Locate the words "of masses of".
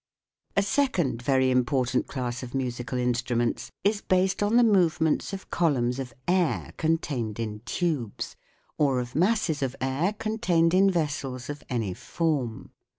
8.99-9.75